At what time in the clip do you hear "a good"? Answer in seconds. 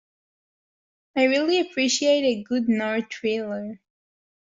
2.23-2.67